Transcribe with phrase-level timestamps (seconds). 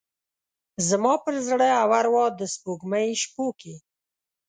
[0.87, 3.75] زما پر زړه او اروا د سپوږمۍ شپوکې،